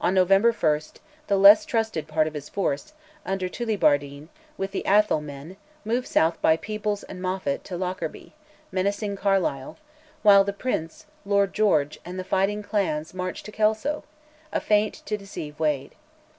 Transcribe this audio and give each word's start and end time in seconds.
On 0.00 0.14
November 0.14 0.50
1, 0.50 0.80
the 1.26 1.36
less 1.36 1.66
trusted 1.66 2.08
part 2.08 2.26
of 2.26 2.32
his 2.32 2.48
force, 2.48 2.94
under 3.26 3.50
Tullibardine, 3.50 4.30
with 4.56 4.70
the 4.70 4.82
Atholl 4.86 5.20
men, 5.22 5.58
moved 5.84 6.06
south 6.06 6.40
by 6.40 6.56
Peebles 6.56 7.02
and 7.02 7.20
Moffat 7.20 7.64
to 7.64 7.76
Lockerbie, 7.76 8.32
menacing 8.72 9.14
Carlisle; 9.16 9.76
while 10.22 10.42
the 10.42 10.54
Prince, 10.54 11.04
Lord 11.26 11.52
George, 11.52 12.00
and 12.02 12.18
the 12.18 12.24
fighting 12.24 12.62
clans 12.62 13.12
marched 13.12 13.44
to 13.44 13.52
Kelso 13.52 14.04
a 14.54 14.60
feint 14.62 14.94
to 15.04 15.18
deceive 15.18 15.60
Wade. 15.60 15.94